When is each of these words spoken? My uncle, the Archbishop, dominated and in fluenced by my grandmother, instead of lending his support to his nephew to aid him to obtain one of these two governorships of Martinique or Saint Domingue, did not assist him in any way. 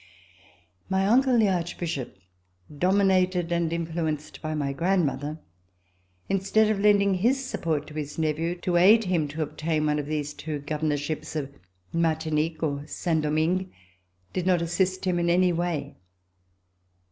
My 0.89 1.05
uncle, 1.05 1.37
the 1.37 1.49
Archbishop, 1.49 2.17
dominated 2.75 3.51
and 3.51 3.71
in 3.71 3.85
fluenced 3.85 4.41
by 4.41 4.55
my 4.55 4.73
grandmother, 4.73 5.37
instead 6.27 6.71
of 6.71 6.79
lending 6.79 7.13
his 7.13 7.45
support 7.45 7.85
to 7.85 7.93
his 7.93 8.17
nephew 8.17 8.55
to 8.61 8.77
aid 8.77 9.03
him 9.03 9.27
to 9.27 9.43
obtain 9.43 9.85
one 9.85 9.99
of 9.99 10.07
these 10.07 10.33
two 10.33 10.57
governorships 10.57 11.35
of 11.35 11.53
Martinique 11.93 12.63
or 12.63 12.83
Saint 12.87 13.21
Domingue, 13.21 13.71
did 14.33 14.47
not 14.47 14.63
assist 14.63 15.05
him 15.05 15.19
in 15.19 15.29
any 15.29 15.53
way. 15.53 15.97